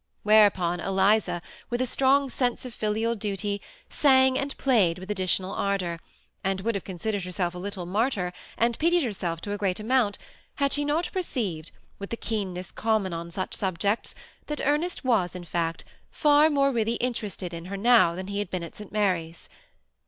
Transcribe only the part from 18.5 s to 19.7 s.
at St. Mary's.